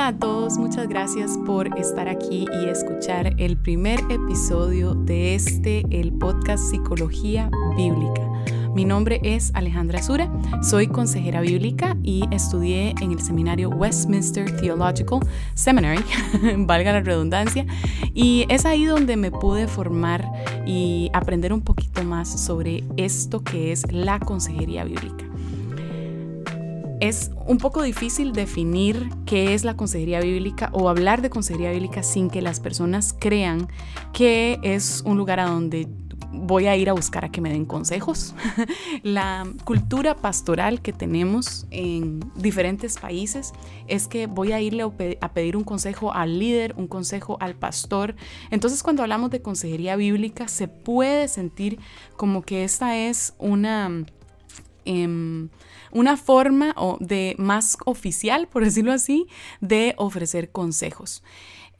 [0.00, 5.84] Hola a todos, muchas gracias por estar aquí y escuchar el primer episodio de este,
[5.90, 8.26] el podcast Psicología Bíblica.
[8.74, 15.20] Mi nombre es Alejandra Sura, soy consejera bíblica y estudié en el seminario Westminster Theological
[15.52, 16.02] Seminary,
[16.56, 17.66] valga la redundancia,
[18.14, 20.24] y es ahí donde me pude formar
[20.64, 25.19] y aprender un poquito más sobre esto que es la consejería bíblica.
[27.00, 32.02] Es un poco difícil definir qué es la consejería bíblica o hablar de consejería bíblica
[32.02, 33.68] sin que las personas crean
[34.12, 35.88] que es un lugar a donde
[36.30, 38.34] voy a ir a buscar a que me den consejos.
[39.02, 43.54] la cultura pastoral que tenemos en diferentes países
[43.88, 44.84] es que voy a irle
[45.22, 48.14] a pedir un consejo al líder, un consejo al pastor.
[48.50, 51.78] Entonces cuando hablamos de consejería bíblica se puede sentir
[52.18, 54.04] como que esta es una
[54.84, 55.50] Em,
[55.92, 59.26] una forma de más oficial, por decirlo así,
[59.60, 61.22] de ofrecer consejos.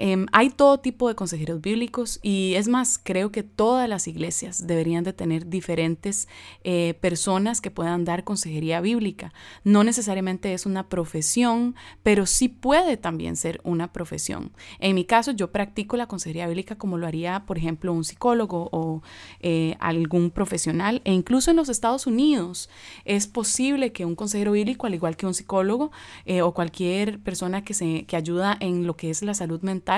[0.02, 4.66] Em, hay todo tipo de consejeros bíblicos y es más, creo que todas las iglesias
[4.66, 6.26] deberían de tener diferentes
[6.64, 9.34] eh, personas que puedan dar consejería bíblica.
[9.62, 14.52] No necesariamente es una profesión, pero sí puede también ser una profesión.
[14.78, 18.70] En mi caso, yo practico la consejería bíblica como lo haría, por ejemplo, un psicólogo
[18.72, 19.02] o
[19.40, 21.02] eh, algún profesional.
[21.04, 22.70] E incluso en los Estados Unidos
[23.04, 25.90] es posible que un consejero bíblico, al igual que un psicólogo
[26.24, 29.89] eh, o cualquier persona que, se, que ayuda en lo que es la salud mental,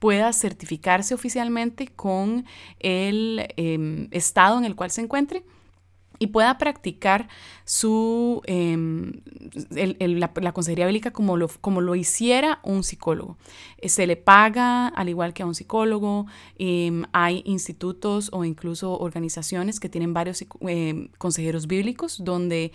[0.00, 2.46] pueda certificarse oficialmente con
[2.80, 5.44] el em, estado en el cual se encuentre
[6.18, 7.28] y pueda practicar
[7.64, 9.22] su, em,
[9.70, 13.38] la, consejería bíblica como lo, como lo hiciera un psicólogo.
[13.78, 16.26] Eh, se le paga al igual que a un psicólogo.
[16.58, 20.44] Em, hay institutos o incluso organizaciones que tienen varios
[21.16, 22.72] consejeros bíblicos donde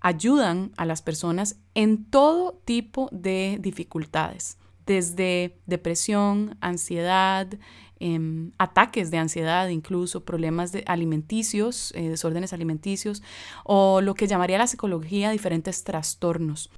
[0.00, 7.48] ayudan a las personas en todo tipo de dificultades desde depresión, ansiedad,
[8.00, 13.22] em, ataques de ansiedad, incluso problemas de alimenticios, eh, desórdenes alimenticios,
[13.64, 16.70] o lo que llamaría la psicología diferentes trastornos.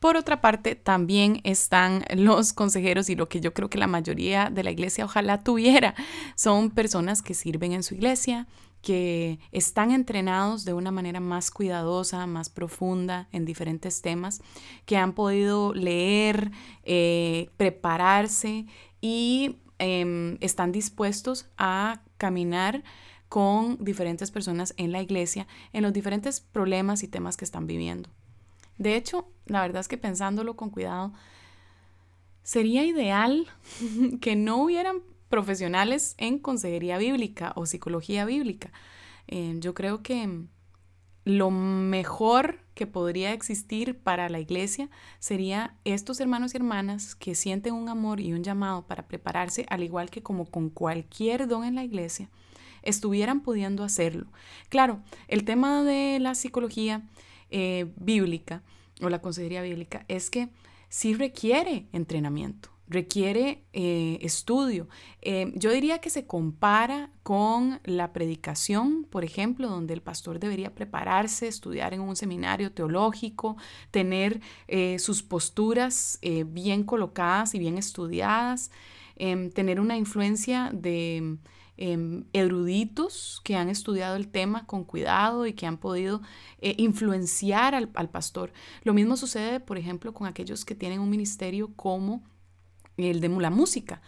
[0.00, 4.50] Por otra parte, también están los consejeros y lo que yo creo que la mayoría
[4.50, 5.94] de la iglesia ojalá tuviera,
[6.36, 8.46] son personas que sirven en su iglesia,
[8.82, 14.40] que están entrenados de una manera más cuidadosa, más profunda en diferentes temas,
[14.86, 16.50] que han podido leer,
[16.84, 18.66] eh, prepararse
[19.00, 22.82] y em, están dispuestos a caminar
[23.28, 28.08] con diferentes personas en la iglesia en los diferentes problemas y temas que están viviendo.
[28.78, 31.12] De hecho, la verdad es que pensándolo con cuidado,
[32.42, 33.46] sería ideal
[34.20, 38.72] que no hubieran profesionales en consejería bíblica o psicología bíblica.
[39.26, 40.46] Eh, yo creo que
[41.24, 44.88] lo mejor que podría existir para la iglesia
[45.18, 49.82] sería estos hermanos y hermanas que sienten un amor y un llamado para prepararse, al
[49.82, 52.30] igual que como con cualquier don en la iglesia,
[52.82, 54.26] estuvieran pudiendo hacerlo.
[54.70, 57.02] Claro, el tema de la psicología
[57.50, 58.62] eh, bíblica
[59.02, 60.48] o la consejería bíblica es que
[60.88, 64.88] sí requiere entrenamiento requiere eh, estudio.
[65.20, 70.74] Eh, yo diría que se compara con la predicación, por ejemplo, donde el pastor debería
[70.74, 73.56] prepararse, estudiar en un seminario teológico,
[73.90, 78.70] tener eh, sus posturas bien colocadas y bien estudiadas,
[79.16, 81.36] em, tener una influencia de
[81.76, 86.22] em, eruditos que han estudiado el tema con cuidado y que han podido
[86.60, 88.52] influenciar al, al pastor.
[88.82, 92.22] Lo mismo sucede, por ejemplo, con aquellos que tienen un ministerio como
[92.98, 94.02] el de la música,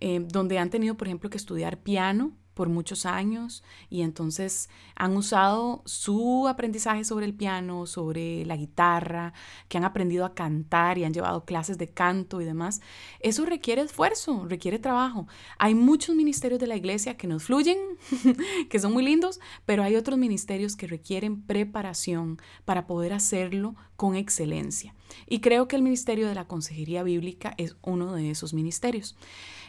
[0.00, 5.14] eh, donde han tenido, por ejemplo, que estudiar piano por muchos años y entonces han
[5.14, 9.34] usado su aprendizaje sobre el piano, sobre la guitarra,
[9.68, 12.80] que han aprendido a cantar y han llevado clases de canto y demás.
[13.20, 15.28] Eso requiere esfuerzo, requiere trabajo.
[15.58, 17.76] Hay muchos ministerios de la iglesia que nos fluyen,
[18.70, 24.14] que son muy lindos, pero hay otros ministerios que requieren preparación para poder hacerlo con
[24.14, 24.94] excelencia.
[25.26, 29.16] Y creo que el ministerio de la consejería bíblica es uno de esos ministerios.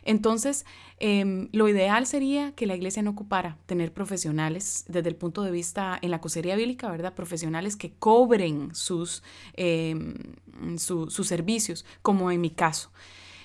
[0.03, 0.65] Entonces,
[0.99, 5.51] em, lo ideal sería que la iglesia no ocupara tener profesionales desde el punto de
[5.51, 7.13] vista en la consejería bíblica, ¿verdad?
[7.13, 9.21] Profesionales que cobren sus,
[9.53, 10.15] em,
[10.77, 12.91] sus servicios, como en mi caso.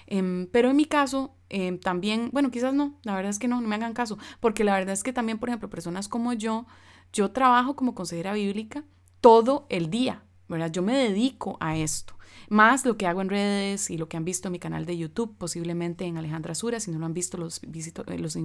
[0.06, 1.34] Em, pero en mi caso,
[1.82, 4.74] también, bueno, quizás no, la verdad es que no, no me hagan caso, porque la
[4.74, 6.64] verdad es que también, por ejemplo, personas como yo,
[7.12, 8.84] yo trabajo como consejera bíblica
[9.20, 10.22] todo el día,
[10.70, 12.14] Yo me dedico a esto
[12.52, 14.96] más lo que hago en redes y lo que han visto en mi canal de
[14.98, 18.36] YouTube, posiblemente en Alejandra Sura, si no lo han visto, los, visito, eh, los,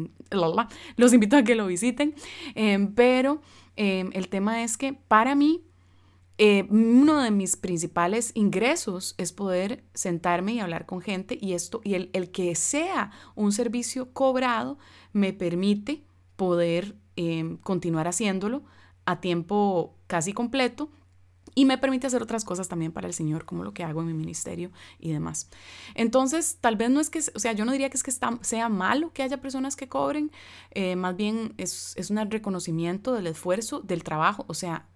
[0.95, 2.15] los invito a que lo visiten.
[2.55, 3.41] Em, pero
[3.75, 5.61] em, el tema es que para mí
[6.37, 11.81] eh, uno de mis principales ingresos es poder sentarme y hablar con gente y esto,
[11.83, 14.77] y el, el que sea un servicio cobrado
[15.11, 16.03] me permite
[16.37, 18.63] poder em, continuar haciéndolo
[19.05, 20.89] a tiempo casi completo
[21.57, 24.07] y me permite hacer otras cosas también para el Señor, como lo que hago en
[24.07, 24.69] mi ministerio
[24.99, 25.49] y demás.
[25.95, 28.69] Entonces, tal vez no es que, o sea, yo no diría que es que sea
[28.69, 30.31] malo que haya personas que cobren,
[30.69, 34.87] eh, más bien es, es un reconocimiento del esfuerzo, del trabajo, o sea,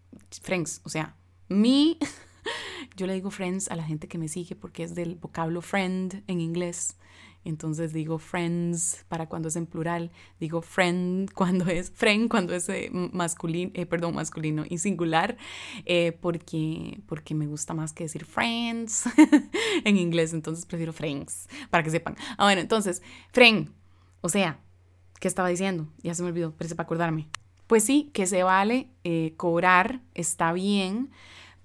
[0.43, 1.15] friends, o sea,
[1.49, 1.97] mi,
[2.95, 6.23] yo le digo friends a la gente que me sigue porque es del vocablo friend
[6.27, 6.95] en inglés.
[7.43, 12.69] Entonces digo friends para cuando es en plural, digo friend cuando es friend cuando es
[12.69, 15.37] eh, masculino, eh, perdón, masculino y singular,
[15.85, 19.05] eh, porque, porque me gusta más que decir friends
[19.85, 22.15] en inglés, entonces prefiero friends, para que sepan.
[22.37, 23.01] Ah, bueno, entonces,
[23.31, 23.71] friend,
[24.21, 24.59] o sea,
[25.19, 25.87] ¿qué estaba diciendo?
[26.03, 27.27] Ya se me olvidó, pero para acordarme.
[27.65, 28.89] Pues sí, que se vale
[29.37, 31.09] cobrar, está bien,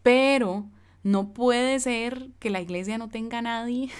[0.05, 0.70] pero
[1.06, 3.91] no puede ser que la iglesia no tenga nadie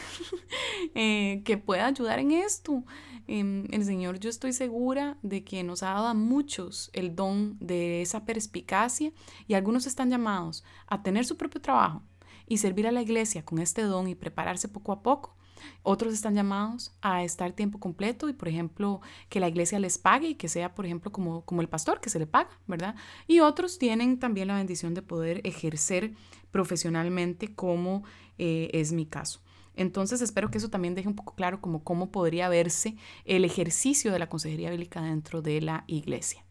[0.97, 2.83] eh, que pueda ayudar en esto.
[3.29, 7.57] Em, el Señor, yo estoy segura de que nos ha dado a muchos el don
[7.61, 9.13] de esa perspicacia
[9.47, 12.03] y algunos están llamados a tener su propio trabajo
[12.49, 15.37] y servir a la iglesia con este don y prepararse poco a poco
[15.83, 20.29] otros están llamados a estar tiempo completo y, por ejemplo, que la iglesia les pague
[20.29, 22.95] y que sea, por ejemplo, como, como el pastor, que se le paga, ¿verdad?
[23.27, 26.15] Y otros tienen también la bendición de poder ejercer
[26.51, 28.05] profesionalmente como
[28.39, 29.41] eh, es mi caso.
[29.75, 34.19] Entonces espero que eso también deje un poco claro cómo podría verse el ejercicio de
[34.19, 36.47] la consejería bíblica dentro de la iglesia.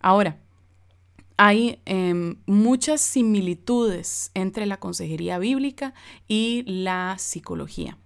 [0.00, 0.40] Ahora,
[1.36, 5.94] hay em, muchas similitudes entre la consejería bíblica
[6.28, 7.96] y la psicología.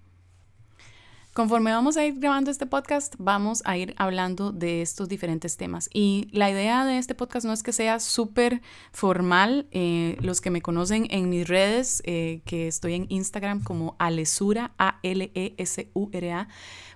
[1.34, 5.90] Conforme vamos a ir grabando este podcast, vamos a ir hablando de estos diferentes temas.
[5.92, 9.66] Y la idea de este podcast no es que sea súper formal.
[9.72, 14.74] Eh, los que me conocen en mis redes, eh, que estoy en Instagram como Alesura,
[14.78, 16.46] A-L-E-S-U-R-A,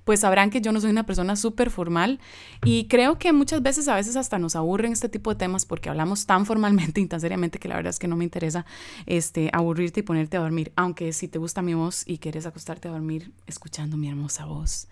[0.09, 2.19] pues sabrán que yo no soy una persona súper formal
[2.65, 5.91] y creo que muchas veces a veces hasta nos aburren este tipo de temas porque
[5.91, 8.65] hablamos tan formalmente y tan seriamente que la verdad es que no me interesa
[9.05, 12.89] este, aburrirte y ponerte a dormir, aunque si te gusta mi voz y quieres acostarte
[12.89, 14.89] a dormir escuchando mi hermosa voz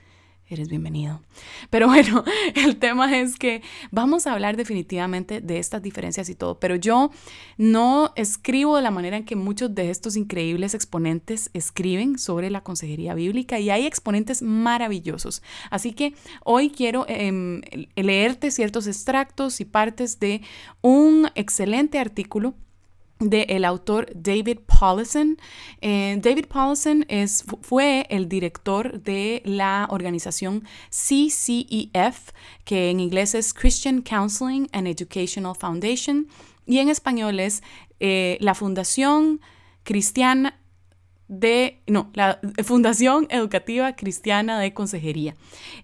[0.48, 1.20] eres bienvenido.
[1.70, 6.60] Pero bueno, el tema es que vamos a hablar definitivamente de estas diferencias y todo,
[6.60, 7.10] pero yo
[7.56, 12.62] no escribo de la manera en que muchos de estos increíbles exponentes escriben sobre la
[12.62, 15.42] consejería bíblica y hay exponentes maravillosos.
[15.70, 16.14] Así que
[16.44, 17.62] hoy quiero em,
[17.96, 20.42] leerte ciertos extractos y partes de
[20.80, 22.54] un excelente artículo
[23.18, 25.38] del autor David Paulson.
[25.80, 32.32] Eh, David Paulson es, fue el director de la organización CCEF,
[32.64, 36.28] que en inglés es Christian Counseling and Educational Foundation,
[36.66, 37.62] y en español es
[38.00, 39.40] eh, la Fundación
[39.84, 40.58] Cristiana
[41.28, 45.34] de, no, la Fundación Educativa Cristiana de Consejería.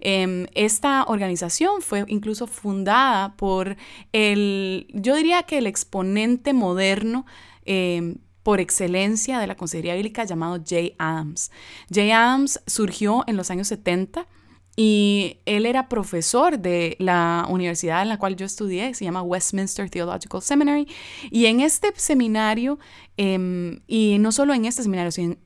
[0.01, 3.77] Em, esta organización fue incluso fundada por
[4.13, 7.27] el, yo diría que el exponente moderno
[7.65, 11.51] em, por excelencia de la consejería bíblica llamado Jay Adams.
[11.93, 14.27] Jay Adams surgió en los años 70
[14.75, 19.91] y él era profesor de la universidad en la cual yo estudié, se llama Westminster
[19.91, 20.89] Theological Seminary.
[21.31, 22.79] Y en este seminario,
[23.19, 25.37] em, y no solo en este seminario, sino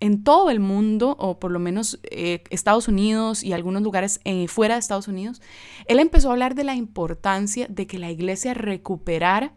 [0.00, 4.48] en, todo el mundo, o por lo menos eh, Estados Unidos y algunos lugares eh,
[4.48, 5.40] fuera de Estados Unidos,
[5.86, 9.52] él empezó a hablar de la importancia de que la iglesia recuperara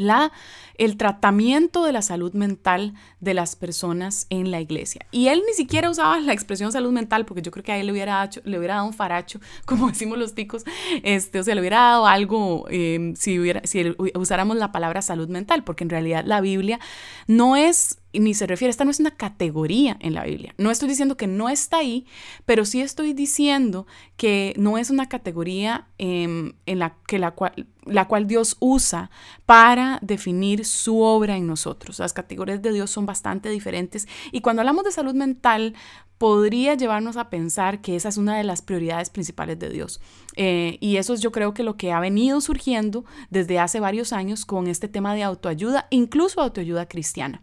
[0.00, 0.32] la,
[0.78, 5.06] el tratamiento de la salud mental de las personas en la iglesia.
[5.10, 7.86] Y él ni siquiera usaba la expresión salud mental, porque yo creo que a él
[7.86, 10.64] le hubiera, le hubiera dado un faracho, como decimos los ticos,
[11.02, 15.28] este, o sea, le hubiera dado algo em, si, hubiera, si usáramos la palabra salud
[15.28, 16.80] mental, porque en realidad la Biblia
[17.26, 20.54] no es ni se refiere, esta no es una categoría en la Biblia.
[20.58, 22.06] No estoy diciendo que no está ahí,
[22.44, 23.86] pero sí estoy diciendo
[24.16, 29.10] que no es una categoría em, en la, que la, cual, la cual Dios usa
[29.46, 31.98] para definir su obra en nosotros.
[31.98, 35.74] Las categorías de Dios son bastante diferentes y cuando hablamos de salud mental,
[36.20, 40.02] podría llevarnos a pensar que esa es una de las prioridades principales de Dios.
[40.36, 44.12] Eh, y eso es yo creo que lo que ha venido surgiendo desde hace varios
[44.12, 47.40] años con este tema de autoayuda, incluso autoayuda cristiana.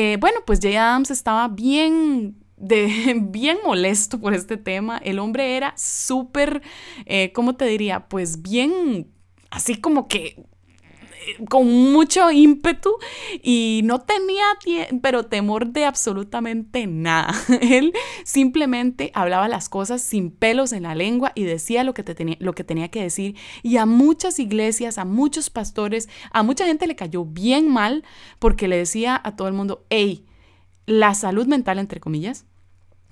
[0.00, 4.96] Eh, bueno, pues Jay Adams estaba bien bien molesto por este tema.
[4.98, 6.62] El hombre era súper,
[7.04, 8.08] eh, ¿cómo te diría?
[8.08, 9.10] Pues bien,
[9.50, 10.44] así como que
[11.48, 12.90] con mucho ímpetu
[13.42, 14.44] y no tenía,
[15.02, 17.34] pero temor de absolutamente nada.
[17.60, 17.92] Él
[18.24, 22.54] simplemente hablaba las cosas sin pelos en la lengua y decía lo que, tenía, lo
[22.54, 23.36] que tenía que decir.
[23.62, 28.04] Y a muchas iglesias, a muchos pastores, a mucha gente le cayó bien mal
[28.38, 30.24] porque le decía a todo el mundo, hey,
[30.86, 32.46] la salud mental, entre comillas,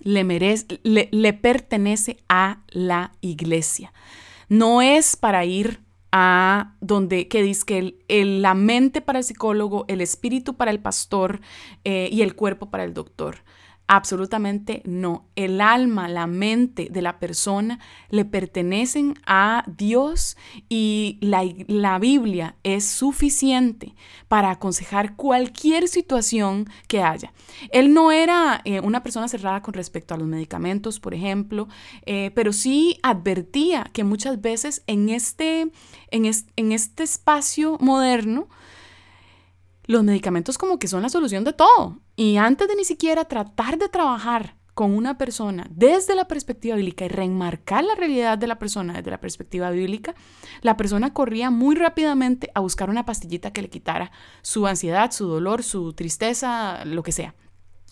[0.01, 3.93] le, merece, le, pertenece a la iglesia.
[4.49, 5.81] No es para ir
[6.13, 10.81] a donde que dice que el, la mente para el psicólogo, el espíritu para el
[10.81, 11.41] pastor
[11.85, 13.39] eh, y el cuerpo para el doctor.
[13.89, 15.29] Absolutamente no.
[15.37, 17.79] El alma, la mente de la persona
[18.11, 20.37] le pertenecen a Dios
[20.69, 23.95] y la, Biblia es suficiente
[24.27, 27.33] para aconsejar cualquier situación que haya.
[27.71, 31.69] Él no era eh, una persona cerrada con respecto a los medicamentos, por ejemplo,
[32.07, 35.71] eh, pero sí advertía que muchas veces en este,
[36.11, 36.25] en,
[36.57, 38.49] en este espacio moderno,
[39.85, 42.01] los medicamentos como que son la solución de todo.
[42.17, 47.07] Y antes de ni siquiera tratar de trabajar con una persona desde la perspectiva bíblica
[47.07, 50.15] y reenmarcar la realidad de la persona desde la perspectiva bíblica,
[50.61, 55.27] la persona corría muy rápidamente a buscar una pastillita que le quitara su ansiedad, su
[55.27, 57.35] dolor, su tristeza, lo que sea.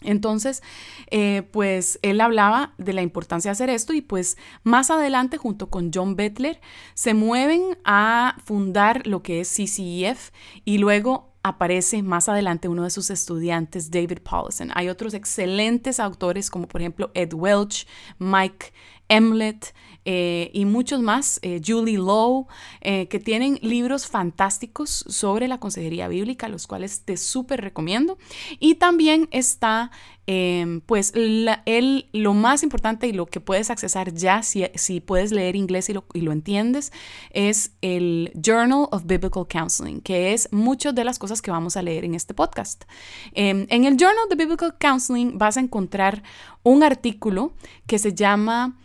[0.02, 0.62] Entonces,
[1.10, 5.70] eh, pues él hablaba de la importancia de hacer esto y pues más adelante junto
[5.70, 6.60] con John Bettler
[6.92, 10.30] se mueven a fundar lo que es CCEF
[10.64, 14.70] y luego aparece más adelante uno de sus estudiantes, David Paulson.
[14.74, 17.86] Hay otros excelentes autores como por ejemplo Ed Welch,
[18.18, 18.72] Mike
[19.08, 19.74] Emlet
[20.04, 22.46] eh, y muchos más, eh, Julie Lowe,
[22.80, 28.18] eh, que tienen libros fantásticos sobre la consejería bíblica, los cuales te súper recomiendo.
[28.60, 29.90] Y también está,
[30.26, 35.32] em, pues, el, lo más importante y lo que puedes accesar ya, si, si puedes
[35.32, 36.92] leer inglés y lo, y lo, entiendes,
[37.30, 41.82] es el Journal of Biblical Counseling, que es muchas de las cosas que vamos a
[41.82, 42.84] leer en este podcast.
[43.32, 46.22] Em, en el Journal of Biblical Counseling vas a encontrar
[46.62, 47.54] un artículo
[47.86, 48.76] que se llama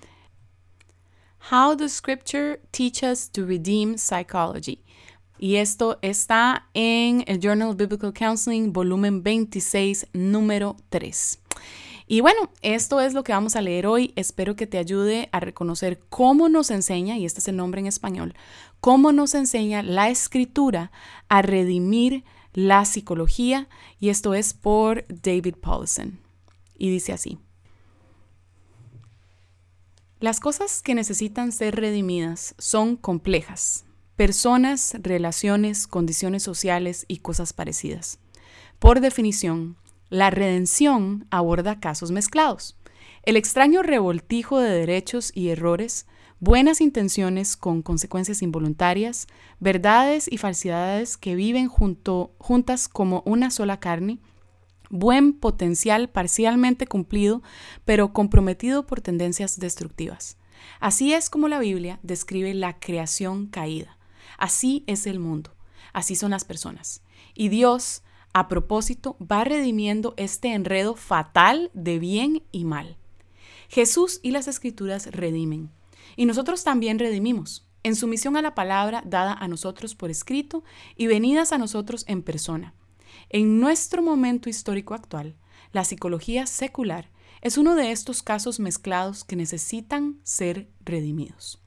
[1.51, 4.84] How the Scripture Teaches to Redeem Psychology.
[5.39, 11.39] Y esto está en el Journal of Biblical Counseling, volumen 26, número 3.
[12.08, 14.13] Y bueno, esto es lo que vamos a leer hoy.
[14.15, 17.88] Espero que te ayude a reconocer cómo nos enseña, y este es el nombre en
[17.88, 18.36] español,
[18.81, 20.91] cómo nos enseña la escritura
[21.29, 23.69] a redimir la psicología.
[24.00, 26.19] Y esto es por David Paulson.
[26.77, 27.38] Y dice así.
[30.22, 33.86] Las cosas que necesitan ser redimidas son complejas.
[34.18, 38.20] Personas, relaciones, condiciones sociales y cosas parecidas.
[38.80, 39.78] Por definición,
[40.10, 42.76] la redención aborda casos mezclados.
[43.24, 46.06] El extraño revoltijo de derechos y errores,
[46.42, 49.26] buenas intenciones con consecuencias involuntarias,
[49.62, 54.20] verdades y falsedades que viven juntas como una sola carne,
[54.89, 57.41] buen potencial parcialmente cumplido,
[57.86, 60.38] pero comprometido por tendencias destructivas.
[60.79, 63.98] Así es como la Biblia describe la creación caída.
[64.38, 65.55] Así es el mundo.
[65.93, 67.01] Así son las personas.
[67.34, 68.03] Y Dios,
[68.34, 72.98] a propósito, va redimiendo este enredo fatal de bien y mal.
[73.69, 75.69] Jesús y las escrituras redimen.
[76.15, 80.63] Y nosotros también redimimos, en sumisión a la palabra dada a nosotros por escrito
[80.96, 82.74] y venidas a nosotros en persona.
[83.30, 85.36] En nuestro momento histórico actual,
[85.72, 87.10] la psicología secular
[87.42, 91.62] es uno de estos casos mezclados que necesitan ser redimidos.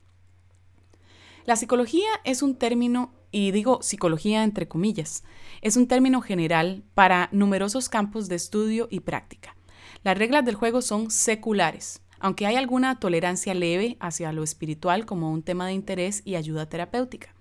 [1.45, 5.25] La psicología es un término, y digo psicología entre comillas,
[5.61, 9.57] es un término general para numerosos campos de estudio y práctica.
[10.05, 15.33] Las reglas del juego son seculares, aunque hay alguna tolerancia leve hacia lo espiritual como
[15.33, 17.35] un tema de interés y ayuda terapéutica.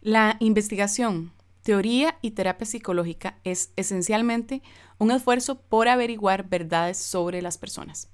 [0.00, 4.62] La investigación, Teoría y terapia psicológica es esencialmente
[4.98, 8.08] un esfuerzo por averiguar verdades sobre las personas,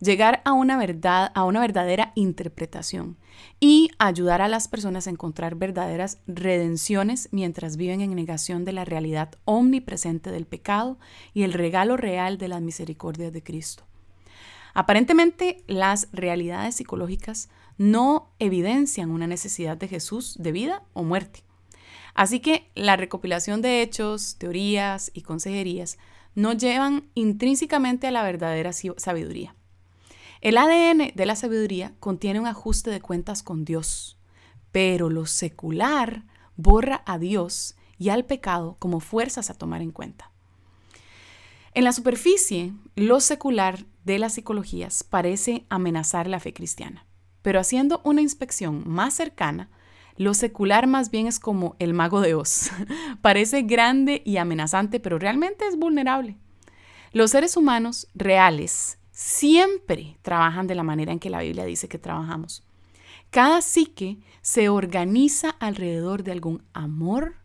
[0.00, 3.16] llegar a una verdad, a una verdadera interpretación
[3.60, 8.84] y ayudar a las personas a encontrar verdaderas redenciones mientras viven en negación de la
[8.84, 10.98] realidad omnipresente del pecado
[11.34, 13.84] y el regalo real de las misericordias de Cristo.
[14.74, 21.44] Aparentemente, las realidades psicológicas no evidencian una necesidad de Jesús de vida o muerte.
[22.14, 25.98] Así que la recopilación de hechos, teorías y consejerías
[26.34, 29.54] nos llevan intrínsecamente a la verdadera sabiduría.
[30.40, 34.18] El ADN de la sabiduría contiene un ajuste de cuentas con Dios,
[34.70, 36.24] pero lo secular
[36.56, 40.30] borra a Dios y al pecado como fuerzas a tomar en cuenta.
[41.74, 47.06] En la superficie, lo secular de las psicologías parece amenazar la fe cristiana,
[47.42, 49.70] pero haciendo una inspección más cercana,
[50.18, 52.70] Lo secular más bien es como el mago de Oz.
[53.22, 56.36] Parece grande y amenazante, pero realmente es vulnerable.
[57.12, 62.00] Los seres humanos reales siempre trabajan de la manera en que la Biblia dice que
[62.00, 62.64] trabajamos.
[63.30, 67.36] Cada psique se organiza alrededor de algún amor,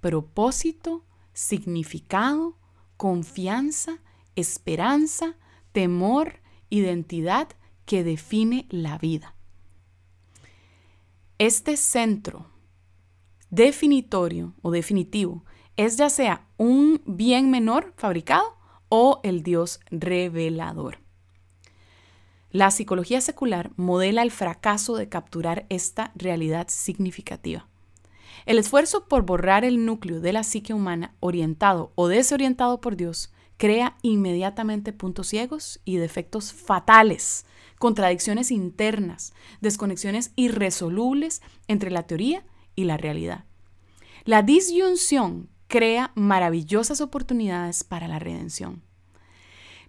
[0.00, 2.56] propósito, significado,
[2.96, 3.98] confianza,
[4.34, 5.36] esperanza,
[5.70, 6.40] temor,
[6.70, 7.48] identidad
[7.84, 9.36] que define la vida.
[11.40, 12.50] Este centro
[13.48, 15.42] definitorio o definitivo
[15.78, 18.58] es ya sea un bien menor fabricado
[18.90, 20.98] o el Dios revelador.
[22.50, 27.66] La psicología secular modela el fracaso de capturar esta realidad significativa.
[28.44, 33.32] El esfuerzo por borrar el núcleo de la psique humana orientado o desorientado por Dios
[33.60, 37.44] crea inmediatamente puntos ciegos y defectos fatales,
[37.78, 43.44] contradicciones internas, desconexiones irresolubles entre la teoría y la realidad.
[44.24, 48.82] La disyunción crea maravillosas oportunidades para la redención.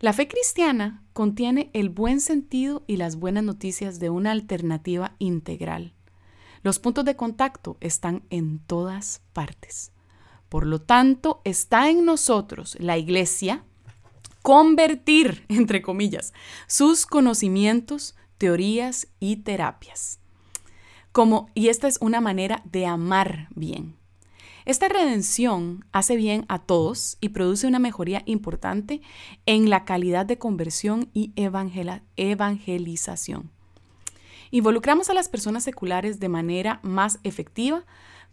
[0.02, 5.94] La fe cristiana contiene el buen sentido y las buenas noticias de una alternativa integral.
[6.62, 9.94] Los puntos de contacto están en todas partes.
[10.52, 13.64] Por lo tanto, está en nosotros, la iglesia,
[14.42, 16.34] convertir, entre comillas,
[16.68, 20.20] sus conocimientos, teorías y terapias.
[21.14, 23.96] Como, y esta es una manera de amar bien.
[24.66, 29.02] Esta redención hace bien a todos y produce una mejoría importante
[29.46, 31.32] en la calidad de conversión y
[32.18, 33.52] evangelización.
[34.52, 37.86] Involucramos a las personas seculares de manera más efectiva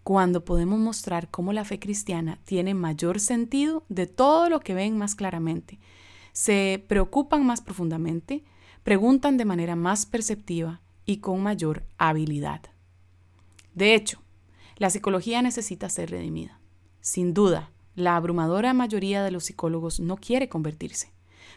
[0.08, 4.96] cuando podemos mostrar cómo la fe cristiana tiene mayor sentido de todo lo que ven
[4.96, 5.78] más claramente.
[6.32, 8.42] Se preocupan más profundamente,
[8.84, 12.62] preguntan de manera más perceptiva y con mayor habilidad.
[13.74, 14.22] De hecho,
[14.76, 16.58] la psicología necesita ser redimida.
[17.02, 21.12] Sin duda, la abrumadora mayoría de los psicólogos no quiere convertirse,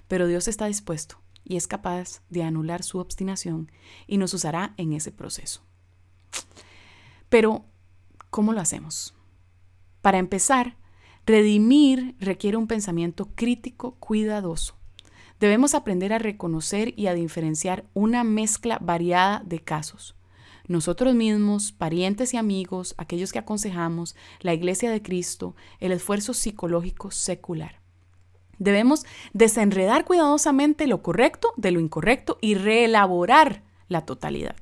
[0.09, 3.71] pero Dios está dispuesto y es capaz de anular su obstinación
[4.07, 5.61] y nos usará en ese proceso.
[7.29, 7.63] Pero,
[8.31, 9.13] ¿cómo lo hacemos?
[10.01, 10.77] Para empezar,
[11.27, 14.75] redimir requiere un pensamiento crítico cuidadoso.
[15.39, 20.15] Debemos aprender a reconocer y a diferenciar una mezcla variada de casos
[20.71, 27.11] nosotros mismos, parientes y amigos, aquellos que aconsejamos, la Iglesia de Cristo, el esfuerzo psicológico
[27.11, 27.81] secular.
[28.57, 34.55] Debemos desenredar cuidadosamente lo correcto de lo incorrecto y reelaborar la totalidad.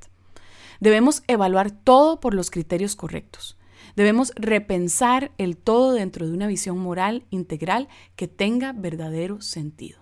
[0.79, 3.57] Debemos evaluar todo por los criterios correctos.
[3.99, 9.99] Debemos repensar el todo dentro de una visión moral integral que tenga verdadero sentido.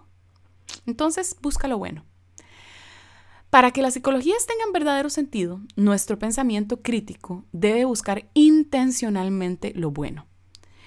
[0.85, 2.05] Entonces, busca lo bueno.
[3.49, 10.27] Para que las psicologías tengan verdadero sentido, nuestro pensamiento crítico debe buscar intencionalmente lo bueno.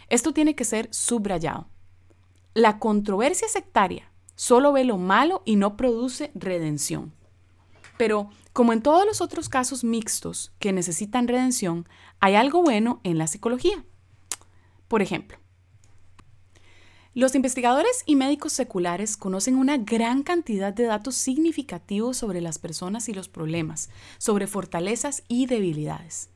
[0.09, 1.66] Esto tiene que ser subrayado.
[2.55, 7.12] La controversia sectaria solo ve lo malo y no produce redención.
[8.00, 11.86] Pero, como en todos los otros casos mixtos que necesitan redención,
[12.18, 13.84] hay algo bueno en la psicología.
[14.88, 15.36] Por ejemplo,
[17.12, 23.10] los investigadores y médicos seculares conocen una gran cantidad de datos significativos sobre las personas
[23.10, 26.30] y los problemas, sobre fortalezas y debilidades.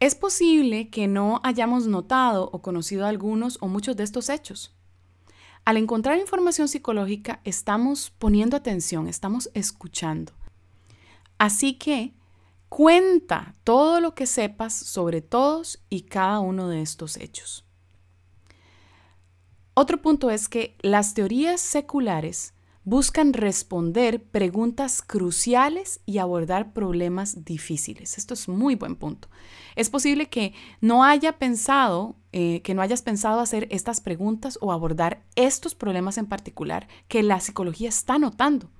[0.00, 4.74] Es posible que no hayamos notado o conocido algunos o muchos de estos hechos.
[5.64, 10.32] Al encontrar información psicológica estamos poniendo atención, estamos escuchando.
[11.38, 12.14] Así que
[12.68, 17.64] cuenta todo lo que sepas sobre todos y cada uno de estos hechos.
[19.74, 28.18] Otro punto es que las teorías seculares buscan responder preguntas cruciales y abordar problemas difíciles.
[28.18, 29.28] Esto es muy buen punto.
[29.76, 34.72] Es posible que no haya pensado, eh, que no hayas pensado hacer estas preguntas o
[34.72, 38.70] abordar estos problemas en particular que la psicología está notando.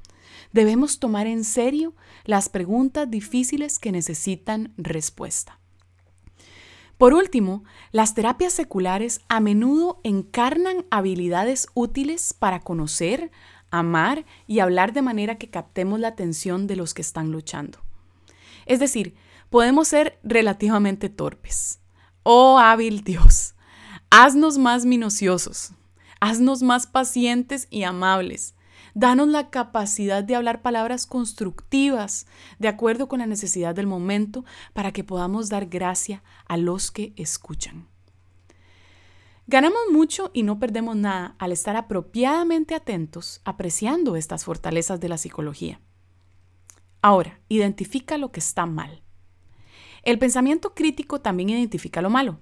[0.53, 5.59] Debemos tomar en serio las preguntas difíciles que necesitan respuesta.
[6.99, 13.33] Por último, las terapias seculares a menudo encarnan habilidades útiles para conocer,
[13.73, 17.81] amar y hablar de manera que captemos la atención de los que están luchando.
[18.67, 19.17] Es decir,
[19.51, 21.81] podemos ser relativamente torpes.
[22.23, 23.57] Oh hábil Dios,
[24.11, 25.73] haznos más minuciosos,
[26.21, 28.55] haznos más pacientes y amables,
[28.95, 32.27] Danos la capacidad de hablar palabras constructivas
[32.59, 37.15] de acuerdo con la necesidad del momento para que podamos dar gracia a los que
[37.17, 37.92] escuchan.
[39.47, 45.19] Ganamos mucho y no perdemos nada al estar apropiadamente atentos, apreciando estas fortalezas de la
[45.19, 45.81] psicología.
[47.03, 49.03] Ahora, identifica lo que está mal.
[50.05, 52.39] El pensamiento crítico también identifica lo malo.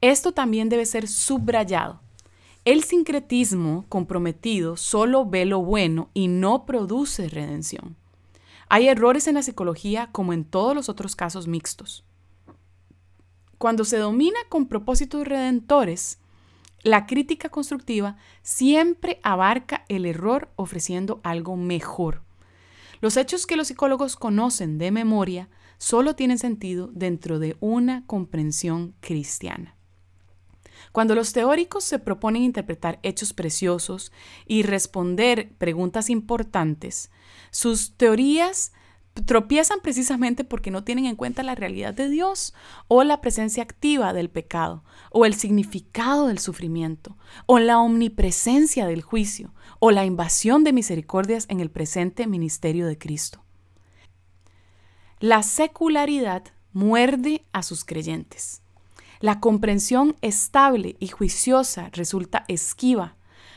[0.00, 2.00] Esto también debe ser subrayado.
[2.64, 7.96] El sincretismo comprometido solo ve lo bueno y no produce redención.
[8.68, 12.04] Hay errores en la psicología como en todos los otros casos mixtos.
[13.58, 16.18] Cuando se domina con propósitos redentores,
[16.82, 22.22] la crítica constructiva siempre abarca el error ofreciendo algo mejor.
[23.00, 28.94] Los hechos que los psicólogos conocen de memoria solo tienen sentido dentro de una comprensión
[29.00, 29.76] cristiana.
[30.92, 34.12] Cuando los teóricos se proponen interpretar hechos preciosos
[34.46, 37.10] y responder preguntas importantes,
[37.50, 38.72] sus teorías
[39.26, 42.54] tropiezan precisamente porque no tienen en cuenta la realidad de Dios
[42.88, 49.02] o la presencia activa del pecado o el significado del sufrimiento o la omnipresencia del
[49.02, 53.44] juicio o la invasión de misericordias en el presente ministerio de Cristo.
[55.20, 58.62] La secularidad muerde a sus creyentes.
[59.20, 63.16] La comprensión estable y juiciosa resulta esquiva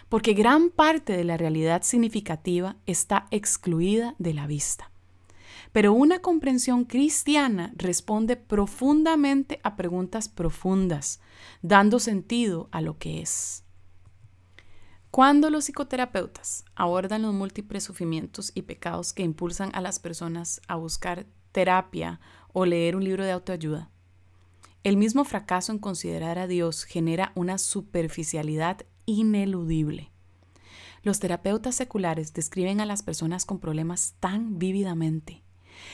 [0.09, 4.91] porque gran parte de la realidad significativa está excluida de la vista.
[5.75, 11.19] Pero una comprensión cristiana responde profundamente a preguntas profundas,
[11.61, 13.65] dando sentido a lo que es.
[15.11, 20.77] Cuando los psicoterapeutas abordan los múltiples sufrimientos y pecados que impulsan a las personas a
[20.77, 22.21] buscar terapia
[22.53, 23.89] o leer un libro de autoayuda,
[24.85, 30.09] el mismo fracaso en considerar a Dios genera una superficialidad ineludible.
[31.03, 35.43] Los terapeutas seculares describen a las personas con problemas tan vívidamente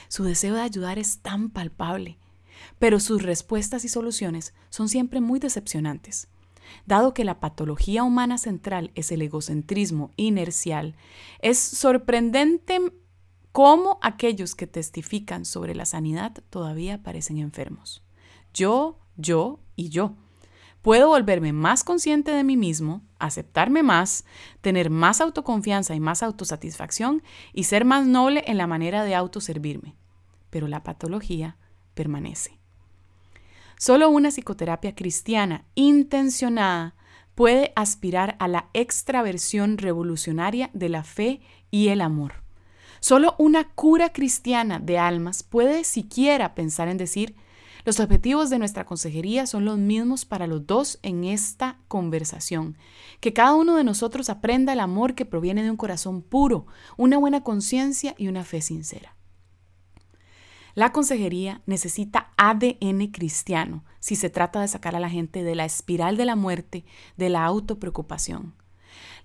[0.07, 2.17] su deseo de ayudar es tan palpable,
[2.79, 6.27] pero sus respuestas y soluciones son siempre muy decepcionantes.
[6.85, 10.95] Dado que la patología humana central es el egocentrismo inercial,
[11.39, 12.79] es sorprendente
[13.51, 18.03] cómo aquellos que testifican sobre la sanidad todavía parecen enfermos.
[18.53, 20.15] Yo, yo y yo.
[20.81, 24.25] Puedo volverme más consciente de mí mismo, aceptarme más,
[24.61, 29.95] tener más autoconfianza y más autosatisfacción y ser más noble en la manera de autoservirme.
[30.49, 31.57] Pero la patología
[31.93, 32.59] permanece.
[33.77, 36.95] Solo una psicoterapia cristiana intencionada
[37.35, 42.33] puede aspirar a la extraversión revolucionaria de la fe y el amor.
[42.99, 47.35] Solo una cura cristiana de almas puede siquiera pensar en decir,
[47.83, 52.77] los objetivos de nuestra consejería son los mismos para los dos en esta conversación.
[53.19, 56.67] Que cada uno de nosotros aprenda el amor que proviene de un corazón puro,
[56.97, 59.15] una buena conciencia y una fe sincera.
[60.73, 65.65] La consejería necesita ADN cristiano si se trata de sacar a la gente de la
[65.65, 66.85] espiral de la muerte,
[67.17, 68.55] de la autopreocupación.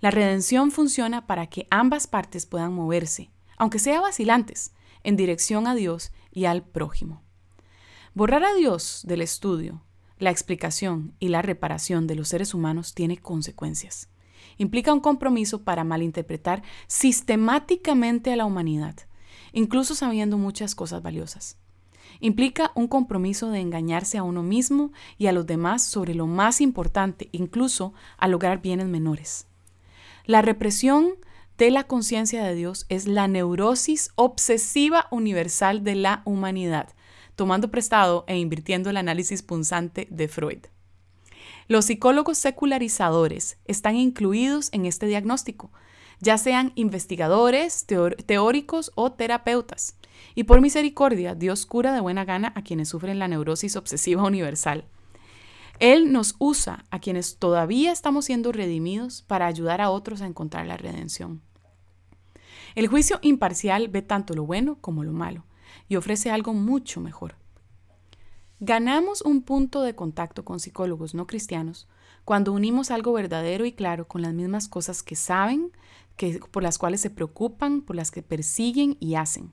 [0.00, 4.72] La redención funciona para que ambas partes puedan moverse, aunque sea vacilantes,
[5.04, 7.25] en dirección a Dios y al prójimo.
[8.16, 9.82] Borrar a Dios del estudio,
[10.18, 14.08] la explicación y la reparación de los seres humanos tiene consecuencias.
[14.56, 18.94] Implica un compromiso para malinterpretar sistemáticamente a la humanidad,
[19.52, 21.58] incluso sabiendo muchas cosas valiosas.
[22.20, 26.62] Implica un compromiso de engañarse a uno mismo y a los demás sobre lo más
[26.62, 29.46] importante, incluso a lograr bienes menores.
[30.24, 31.16] La represión
[31.58, 36.94] de la conciencia de Dios es la neurosis obsesiva universal de la humanidad,
[37.36, 40.64] tomando prestado e invirtiendo el análisis punzante de Freud.
[41.68, 45.70] Los psicólogos secularizadores están incluidos en este diagnóstico,
[46.18, 49.96] ya sean investigadores, teóricos o terapeutas.
[50.34, 54.86] Y por misericordia, Dios cura de buena gana a quienes sufren la neurosis obsesiva universal.
[55.78, 60.66] Él nos usa a quienes todavía estamos siendo redimidos para ayudar a otros a encontrar
[60.66, 61.42] la redención.
[62.74, 65.44] El juicio imparcial ve tanto lo bueno como lo malo
[65.88, 67.36] y ofrece algo mucho mejor.
[68.60, 71.88] Ganamos un punto de contacto con psicólogos no cristianos
[72.24, 75.70] cuando unimos algo verdadero y claro con las mismas cosas que saben,
[76.16, 79.52] que, por las cuales se preocupan, por las que persiguen y hacen.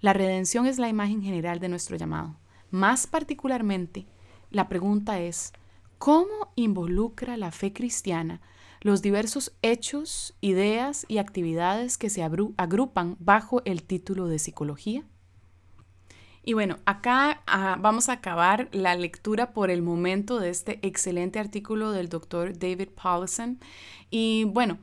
[0.00, 2.36] La redención es la imagen general de nuestro llamado.
[2.70, 4.06] Más particularmente,
[4.50, 5.52] la pregunta es,
[5.98, 8.40] ¿cómo involucra la fe cristiana
[8.80, 15.04] los diversos hechos, ideas y actividades que se agrupan bajo el título de psicología?
[16.42, 21.38] Y bueno, acá ah, vamos a acabar la lectura por el momento de este excelente
[21.38, 23.58] artículo del doctor David Paulson.
[24.10, 24.78] Y bueno,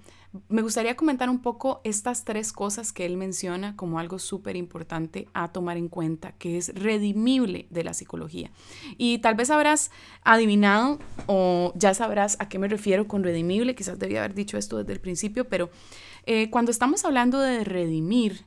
[0.49, 5.27] me gustaría comentar un poco estas tres cosas que él menciona como algo súper importante
[5.33, 8.51] a tomar en cuenta, que es redimible de la psicología.
[8.97, 9.91] Y tal vez habrás
[10.23, 14.77] adivinado o ya sabrás a qué me refiero con redimible, quizás debía haber dicho esto
[14.77, 15.69] desde el principio, pero
[16.25, 18.45] eh, cuando estamos hablando de redimir,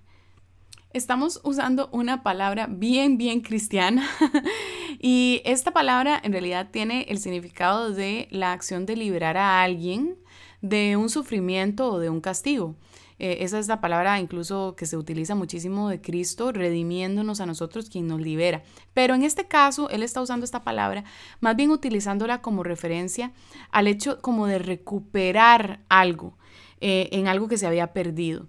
[0.92, 4.08] estamos usando una palabra bien, bien cristiana
[4.98, 10.18] y esta palabra en realidad tiene el significado de la acción de liberar a alguien
[10.62, 12.76] de un sufrimiento o de un castigo.
[13.18, 17.90] Eh, esa es la palabra incluso que se utiliza muchísimo de Cristo, redimiéndonos a nosotros,
[17.90, 18.62] quien nos libera.
[18.94, 21.04] Pero en este caso, Él está usando esta palabra,
[21.40, 23.32] más bien utilizándola como referencia
[23.70, 26.38] al hecho como de recuperar algo,
[26.80, 28.46] eh, en algo que se había perdido.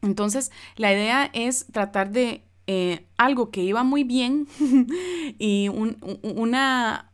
[0.00, 4.46] Entonces, la idea es tratar de eh, algo que iba muy bien
[5.38, 5.96] y un,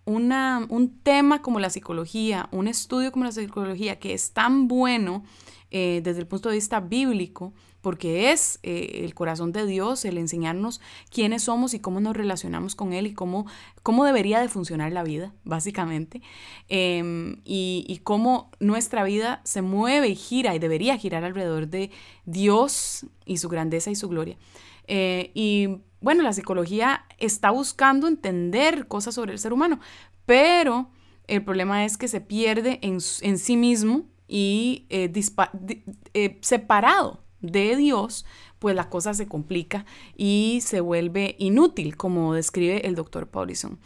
[0.05, 5.23] un tema como la psicología, un estudio como la psicología que es tan bueno
[5.71, 10.19] eh, desde el punto de vista bíblico, porque es eh, el corazón de Dios el
[10.19, 13.47] enseñarnos quiénes somos y cómo nos relacionamos con Él y cómo,
[13.85, 16.21] cómo debería de funcionar la vida, básicamente,
[16.69, 21.93] em, y, cómo nuestra vida se mueve y gira y debería girar alrededor de
[22.25, 24.37] Dios y su grandeza y su gloria.
[24.87, 29.81] Eh, y bueno, la psicología está buscando entender cosas sobre el ser humano,
[30.27, 30.90] pero
[31.27, 35.11] el problema es que se pierde en, sí mismo y eh,
[36.12, 38.25] eh, separado de Dios,
[38.59, 39.85] pues la cosa se complica
[40.16, 43.79] y se vuelve inútil, como describe el doctor Paulison.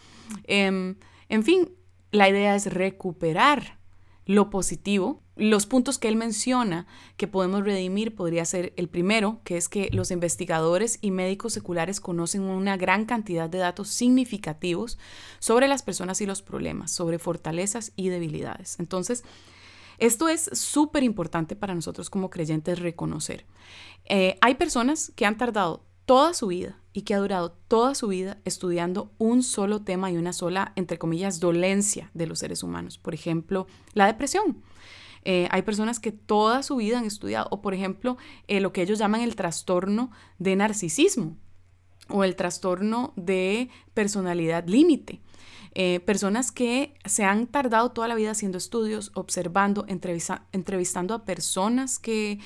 [0.44, 0.96] Em,
[1.28, 1.70] en fin,
[2.10, 3.78] la idea es recuperar
[4.24, 5.22] lo positivo.
[5.38, 9.88] Los puntos que él menciona que podemos redimir podría ser el primero, que es que
[9.92, 14.98] los investigadores y médicos seculares conocen una gran cantidad de datos significativos
[15.38, 18.80] sobre las personas y los problemas, sobre fortalezas y debilidades.
[18.80, 19.22] Entonces,
[19.98, 23.46] esto es súper importante para nosotros como creyentes reconocer.
[24.06, 28.08] Eh, hay personas que han tardado toda su vida y que ha durado toda su
[28.08, 32.98] vida estudiando un solo tema y una sola, entre comillas, dolencia de los seres humanos.
[32.98, 34.64] Por ejemplo, la depresión.
[35.24, 38.82] Eh, hay personas que toda su vida han estudiado, o por ejemplo, eh, lo que
[38.82, 41.36] ellos llaman el trastorno de narcisismo
[42.08, 45.20] o el trastorno de personalidad límite.
[45.74, 51.98] Eh, personas que se han tardado toda la vida haciendo estudios, observando, entrevistando a personas
[51.98, 52.40] que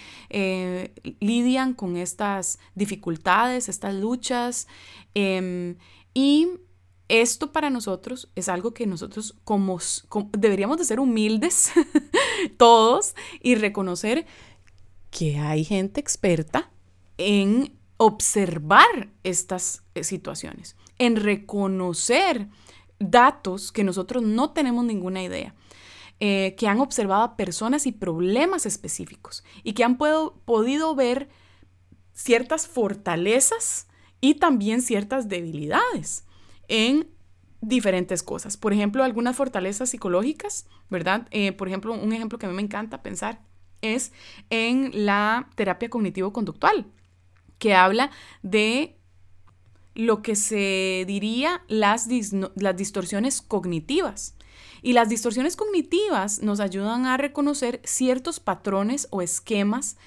[1.21, 4.67] lidian con estas dificultades, estas luchas.
[5.15, 5.77] Em,
[6.15, 6.49] y
[7.13, 9.79] esto para nosotros es algo que nosotros como,
[10.33, 11.71] deberíamos de ser humildes
[12.57, 14.25] todos y reconocer
[15.11, 16.71] que hay gente experta
[17.19, 22.49] en observar estas eh, situaciones, en reconocer
[22.99, 25.55] datos que nosotros no tenemos ninguna idea.
[26.25, 31.29] Eh, que han observado a personas y problemas específicos y que han podido ver
[32.13, 33.89] ciertas fortalezas
[34.21, 36.25] y también ciertas debilidades
[36.73, 37.07] en
[37.61, 38.57] diferentes cosas.
[38.57, 41.29] Por ejemplo, algunas fortalezas psicológicas, ¿verdad?
[41.31, 43.43] Eh, por ejemplo, un ejemplo que a mí me encanta pensar
[43.83, 44.11] es
[44.49, 46.87] en la terapia cognitivo-conductual,
[47.59, 48.11] que habla
[48.43, 48.97] de
[49.95, 52.09] lo que se diría las,
[52.55, 54.35] las distorsiones cognitivas.
[54.81, 59.99] Y las distorsiones cognitivas nos ayudan a reconocer ciertos patrones o esquemas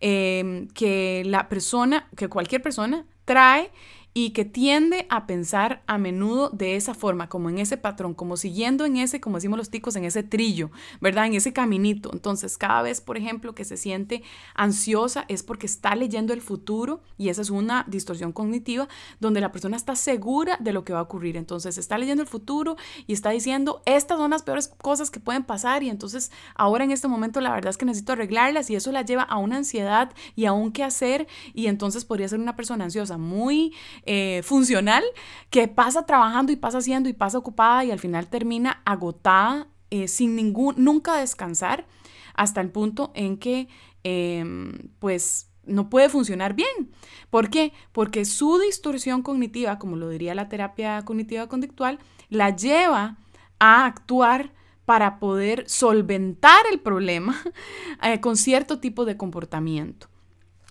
[0.00, 3.72] em, que la persona, que cualquier persona trae
[4.14, 8.36] y que tiende a pensar a menudo de esa forma, como en ese patrón, como
[8.36, 10.70] siguiendo en ese, como decimos los ticos, en ese trillo,
[11.00, 11.26] ¿verdad?
[11.26, 12.10] En ese caminito.
[12.12, 14.22] Entonces, cada vez, por ejemplo, que se siente
[14.54, 18.88] ansiosa es porque está leyendo el futuro y esa es una distorsión cognitiva
[19.20, 21.36] donde la persona está segura de lo que va a ocurrir.
[21.36, 25.44] Entonces, está leyendo el futuro y está diciendo, estas son las peores cosas que pueden
[25.44, 28.92] pasar y entonces ahora en este momento la verdad es que necesito arreglarlas y eso
[28.92, 32.56] la lleva a una ansiedad y a un qué hacer y entonces podría ser una
[32.56, 33.72] persona ansiosa muy
[34.04, 35.04] eh, funcional
[35.50, 40.08] que pasa trabajando y pasa haciendo y pasa ocupada y al final termina agotada eh,
[40.08, 41.86] sin ningún, nunca descansar
[42.34, 43.68] hasta el punto en que
[44.04, 46.90] em, pues no puede funcionar bien.
[47.30, 47.72] ¿Por qué?
[47.92, 53.18] Porque su distorsión cognitiva, como lo diría la terapia cognitiva conductual, la lleva
[53.58, 54.52] a actuar
[54.84, 57.40] para poder solventar el problema
[58.02, 60.08] eh, con cierto tipo de comportamiento.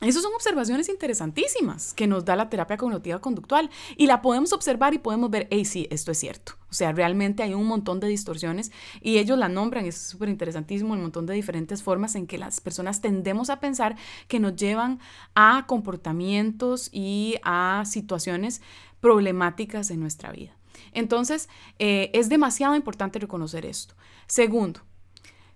[0.01, 4.95] Esas son observaciones interesantísimas que nos da la terapia cognitiva conductual y la podemos observar
[4.95, 6.53] y podemos ver, hey, sí, esto es cierto.
[6.71, 10.93] O sea, realmente hay un montón de distorsiones y ellos la nombran, es súper interesantísimo,
[10.93, 13.95] un montón de diferentes formas en que las personas tendemos a pensar
[14.27, 14.99] que nos llevan
[15.35, 18.63] a comportamientos y a situaciones
[19.01, 20.57] problemáticas en nuestra vida.
[20.93, 23.93] Entonces, eh, es demasiado importante reconocer esto.
[24.25, 24.81] Segundo,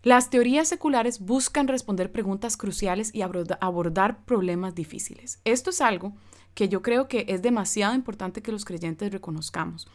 [0.05, 5.39] las teorías seculares buscan responder preguntas cruciales y abordar problemas difíciles.
[5.45, 6.13] Esto es algo
[6.53, 9.87] que yo creo que es demasiado importante que los creyentes reconozcamos.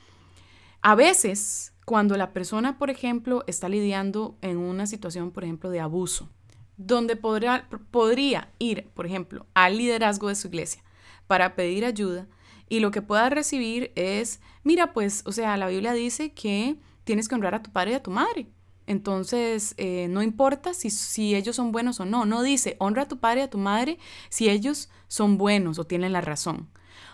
[0.82, 5.78] A veces, cuando la persona, por ejemplo, está lidiando en una situación, por ejemplo, de
[5.78, 6.28] abuso,
[6.76, 10.82] donde podría, ir, por ejemplo, al liderazgo de su iglesia
[11.28, 12.26] para pedir ayuda
[12.68, 17.28] y lo que puedas recibir es, mira, pues, o sea, la Biblia dice que tienes
[17.28, 18.48] que honrar a tu padre y a tu madre.
[18.86, 23.08] Entonces, eh, no importa si, si ellos son buenos o no, no dice, honra a
[23.08, 26.68] tu padre y a tu madre si ellos son buenos o tienen la razón.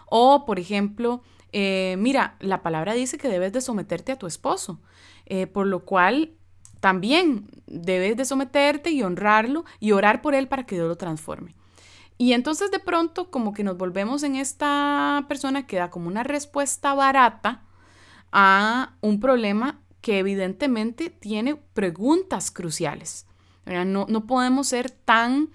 [0.06, 4.80] O, por ejemplo, eh, mira, la palabra dice que debes de someterte a tu esposo,
[5.26, 6.32] eh, por lo cual
[6.80, 11.54] también debes de someterte y honrarlo y orar por él para que Dios lo transforme.
[12.18, 16.22] Y entonces de pronto como que nos volvemos en esta persona que da como una
[16.22, 17.62] respuesta barata
[18.32, 23.26] a un problema que evidentemente tiene preguntas cruciales.
[23.64, 25.48] No, no, podemos ser tan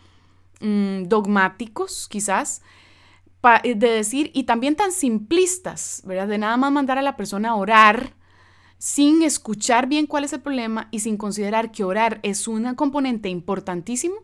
[0.59, 2.61] mm, dogmáticos quizás
[3.63, 6.03] de decir y también tan simplistas.
[6.05, 8.13] De nada más mandar a la persona a orar
[8.77, 13.29] sin escuchar bien cuál es el problema y sin considerar que orar es un componente
[13.29, 14.17] importantísimo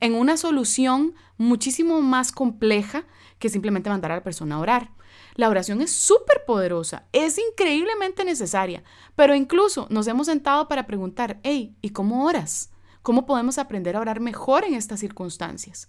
[0.00, 3.04] en una solución muchísimo más compleja
[3.38, 4.92] que simplemente mandar a la persona a orar.
[5.34, 8.84] La oración es súper poderosa, es increíblemente necesaria,
[9.16, 12.70] pero incluso nos hemos sentado para preguntar, hey, ¿y cómo oras?
[13.02, 15.88] ¿Cómo podemos aprender a orar mejor en estas circunstancias?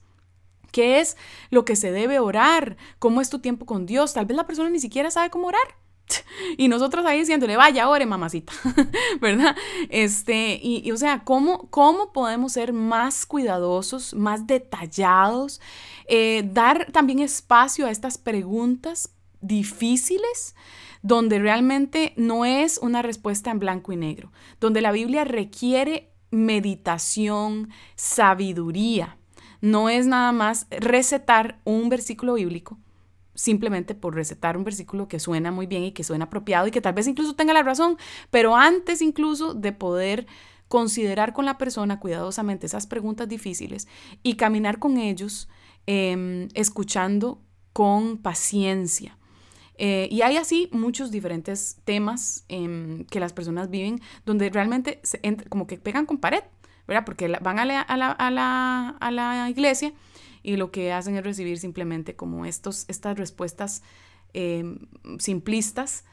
[0.72, 1.16] ¿Qué es
[1.52, 2.76] lo que se debe orar?
[3.00, 4.14] ¿Cómo es tu tiempo con Dios?
[4.14, 5.76] Tal vez la persona ni siquiera sabe cómo orar.
[6.58, 8.52] Y nosotros ahí diciéndole, vaya, ore, mamacita,
[9.22, 9.56] ¿verdad?
[9.90, 15.62] Este, y, o sea, ¿cómo, ¿cómo podemos ser más cuidadosos, más detallados,
[16.08, 19.15] eh, dar también espacio a estas preguntas
[19.48, 20.56] difíciles?
[21.02, 27.70] donde realmente no es una respuesta en blanco y negro, donde la Biblia requiere meditación,
[27.96, 29.16] sabiduría.
[29.62, 32.80] No es nada más recetar un versículo bíblico
[33.36, 36.82] simplemente por recetar un versículo que suena muy bien y que suena apropiado y que
[36.82, 37.98] tal vez incluso tenga la razón,
[38.32, 40.26] pero antes incluso de poder
[40.70, 43.88] considerar con la persona cuidadosamente esas preguntas difíciles
[44.24, 45.50] y caminar con ellos
[45.86, 47.42] em, escuchando
[47.74, 49.18] con paciencia.
[49.78, 55.02] Eh, y hay así muchos diferentes temas em, que las personas viven donde realmente
[55.50, 56.44] como que pegan con pared,
[56.88, 57.04] ¿verdad?
[57.06, 59.94] Porque van a a la iglesia
[60.46, 63.82] y lo que hacen es recibir simplemente como estos, estas respuestas
[64.34, 64.78] em,
[65.18, 66.06] simplistas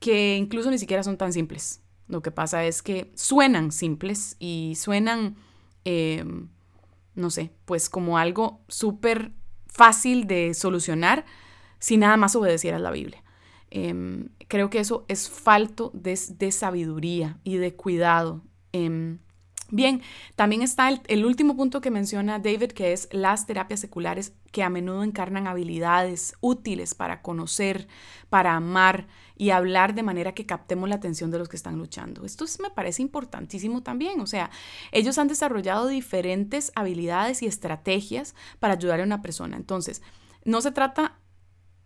[0.00, 1.82] que incluso ni siquiera son tan simples.
[2.08, 5.36] Lo que pasa es que suenan simples y suenan,
[5.84, 6.48] em,
[7.14, 9.32] no sé, pues como algo súper
[9.66, 11.26] fácil de solucionar
[11.78, 13.22] si nada más obedecieras la Biblia.
[13.70, 18.42] Em, creo que eso es falto de, de sabiduría y de cuidado.
[19.70, 20.00] Bien,
[20.36, 24.70] también está el, último punto que menciona David, que es las terapias seculares que a
[24.70, 27.88] menudo encarnan habilidades útiles para conocer,
[28.28, 32.24] para amar y hablar de manera que captemos la atención de los que están luchando.
[32.24, 34.20] Esto me parece importantísimo también.
[34.20, 34.50] O sea,
[34.92, 39.56] ellos han desarrollado diferentes habilidades y estrategias para ayudar a una persona.
[39.56, 40.00] Entonces,
[40.44, 41.18] no se trata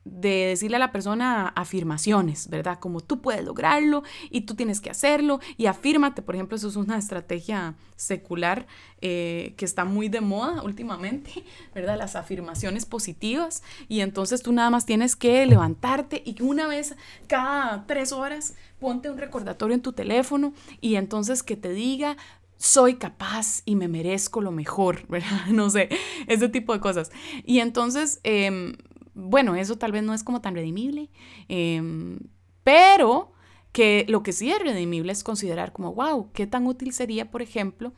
[0.05, 2.79] de decirle a la persona afirmaciones, ¿verdad?
[2.79, 6.77] Como tú puedes lograrlo y tú tienes que hacerlo y afírmate, por ejemplo, eso es
[6.77, 8.67] una estrategia secular
[9.03, 11.99] eh, que está muy de moda últimamente, ¿verdad?
[11.99, 17.85] Las afirmaciones positivas y entonces tú nada más tienes que levantarte y una vez cada
[17.87, 22.17] tres horas ponte un recordatorio en tu teléfono y entonces que te diga
[22.57, 25.47] soy capaz y me merezco lo mejor, ¿verdad?
[25.51, 25.91] No sé,
[26.27, 27.11] ese tipo de cosas.
[27.45, 28.77] Y entonces, eh,
[29.21, 31.11] bueno, eso tal vez no es como tan redimible,
[31.49, 32.19] em,
[32.65, 33.33] pero
[33.73, 37.43] que lo que sí es redimible es considerar como, wow, qué tan útil sería, por
[37.43, 37.93] ejemplo,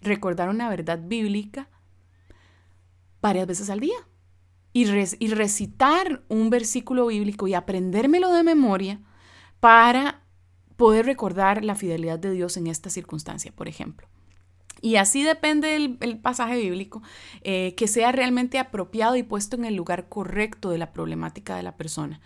[0.00, 1.68] recordar una verdad bíblica
[3.20, 3.96] varias veces al día
[4.72, 4.86] y,
[5.18, 9.00] y recitar un versículo bíblico y aprendérmelo de memoria
[9.58, 10.22] para
[10.76, 14.06] poder recordar la fidelidad de Dios en esta circunstancia, por ejemplo.
[14.86, 17.02] Y así depende el, pasaje bíblico,
[17.42, 21.64] eh, que sea realmente apropiado y puesto en el lugar correcto de la problemática de
[21.64, 22.20] la persona.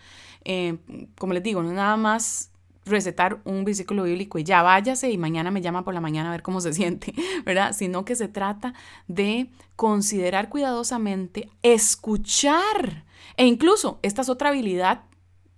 [0.44, 0.76] Eh,
[1.16, 2.50] como les digo, no nada más
[2.84, 6.32] recetar un versículo bíblico y ya váyase y mañana me llama por la mañana a
[6.32, 7.14] ver cómo se siente,
[7.46, 7.72] ¿verdad?
[7.72, 8.74] Sino que se trata
[9.08, 13.06] de considerar cuidadosamente, escuchar
[13.38, 15.04] e incluso esta es otra habilidad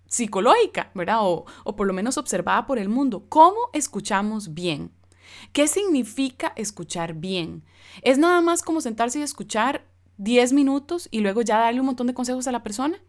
[0.07, 1.19] psicológica, ¿verdad?
[1.23, 3.25] O, o por lo menos observada por el mundo.
[3.29, 4.93] ¿Cómo escuchamos bien?
[5.53, 7.65] ¿Qué significa escuchar bien?
[8.03, 9.85] ¿Es nada más como sentarse y escuchar
[10.17, 13.01] 10 minutos y luego ya darle un montón de consejos a la persona?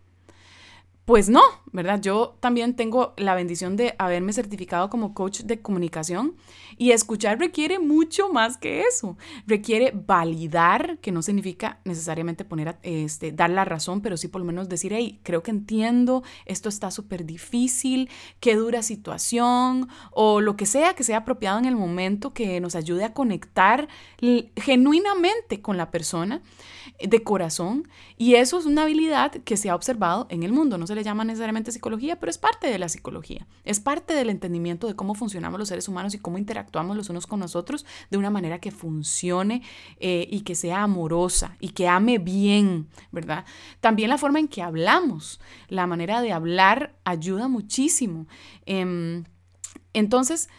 [1.06, 1.42] Pues no,
[1.74, 2.00] ¿verdad?
[2.00, 6.38] Yo también tengo la bendición de haberme certificado como coach de comunicación
[6.78, 9.18] y escuchar requiere mucho más que eso.
[9.46, 14.46] Requiere validar, que no significa necesariamente poner, este, dar la razón, pero sí por lo
[14.46, 20.56] menos decir, hey, creo que entiendo, esto está súper difícil, qué dura situación, o lo
[20.56, 23.90] que sea que sea apropiado en el momento que nos ayude a conectar
[24.56, 26.42] genuinamente con la persona
[27.02, 27.90] de corazón.
[28.18, 30.78] Y eso es una habilidad que se ha observado en el mundo.
[30.78, 33.48] No le llama necesariamente psicología, pero es parte de la psicología.
[33.64, 37.28] Es parte del entendimiento de cómo funcionamos los seres humanos y cómo interactuamos los unos
[37.28, 39.62] con nosotros de una manera que funcione
[40.00, 43.46] eh, y que sea amorosa y que ame bien, ¿verdad?
[43.80, 48.28] También la forma en que hablamos, la manera de hablar ayuda muchísimo.
[48.66, 49.24] Em,
[49.94, 50.50] entonces,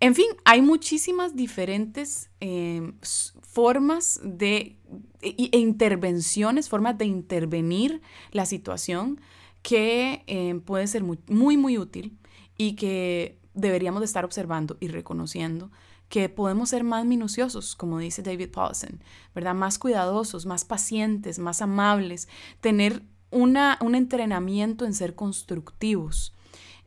[0.00, 2.94] en fin, hay muchísimas diferentes em,
[3.40, 4.76] formas de
[5.20, 9.20] e, e, intervenciones, formas de intervenir la situación
[9.62, 12.18] que em, puede ser muy, muy, muy útil
[12.58, 15.70] y que deberíamos de estar observando y reconociendo
[16.08, 19.02] que podemos ser más minuciosos, como dice David Paulson,
[19.34, 19.54] ¿verdad?
[19.54, 22.28] Más cuidadosos, más pacientes, más amables,
[22.60, 26.34] tener una, un entrenamiento en ser constructivos.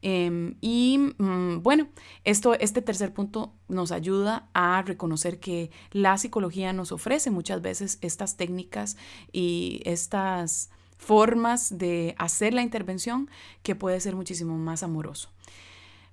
[0.03, 1.87] Em, y mm, bueno,
[2.23, 7.97] esto, este tercer punto nos ayuda a reconocer que la psicología nos ofrece muchas veces
[8.01, 8.95] estas técnicas
[9.31, 13.29] y estas formas de hacer la intervención
[13.63, 15.29] que puede ser muchísimo más amoroso.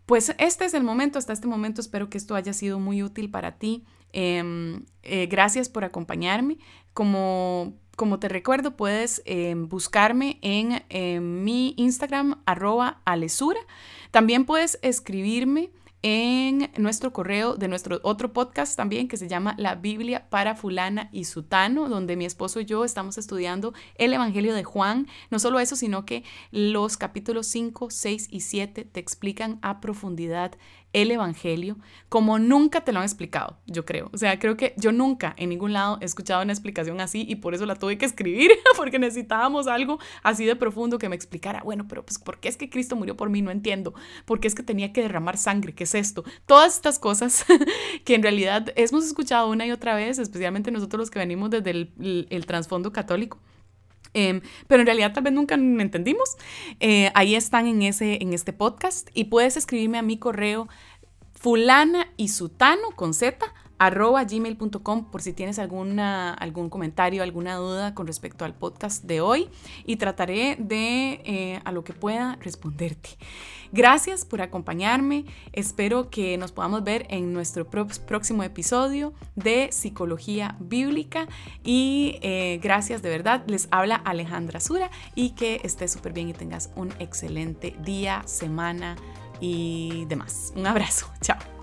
[0.06, 3.30] Pues este es el momento, hasta este momento espero que esto haya sido muy útil
[3.30, 3.84] para ti.
[4.12, 6.58] Em, eh, gracias por acompañarme.
[6.92, 13.60] Como como te recuerdo, puedes em, buscarme en, en, mi Instagram, arroba alesura.
[14.10, 15.70] También puedes escribirme
[16.02, 21.08] en nuestro correo de nuestro otro podcast también que se llama La Biblia para fulana
[21.12, 25.06] y sutano, donde mi esposo y yo estamos estudiando el Evangelio de Juan.
[25.30, 30.52] No solo eso, sino que los capítulos 5, 6 y 7 te explican a profundidad
[30.92, 31.76] el Evangelio
[32.08, 34.10] como nunca te lo han explicado, yo creo.
[34.12, 37.36] O sea, creo que yo nunca en ningún lado he escuchado una explicación así y
[37.36, 41.62] por eso la tuve que escribir, porque necesitábamos algo así de profundo que me explicara,
[41.62, 43.40] bueno, pero pues ¿por qué es que Cristo murió por mí?
[43.40, 43.94] No entiendo.
[44.26, 45.74] ¿Por qué es que tenía que derramar sangre?
[45.74, 46.24] ¿Qué es esto?
[46.44, 47.46] Todas estas cosas
[48.04, 51.70] que en realidad hemos escuchado una y otra vez, especialmente nosotros los que venimos desde
[51.70, 53.38] el, el, trasfondo católico.
[54.14, 56.36] Em, pero en realidad tal vez nunca entendimos.
[56.80, 60.68] Eh, ahí están en, ese, en este podcast y puedes escribirme a mi correo
[61.34, 63.38] fulana y sutano con z
[63.82, 69.20] arroba gmail.com por si tienes alguna, algún comentario, alguna duda con respecto al podcast de
[69.20, 69.48] hoy
[69.84, 73.10] y trataré de, eh, a lo que pueda, responderte.
[73.72, 75.24] Gracias por acompañarme.
[75.52, 81.26] Espero que nos podamos ver en nuestro próximo episodio de Psicología Bíblica
[81.64, 83.42] y eh, gracias de verdad.
[83.48, 88.94] Les habla Alejandra Sura y que estés súper bien y tengas un excelente día, semana
[89.40, 90.52] y demás.
[90.54, 91.10] Un abrazo.
[91.20, 91.61] Chao.